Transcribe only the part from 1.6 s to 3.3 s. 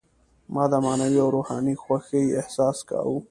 خوښۍ احساس کاوه.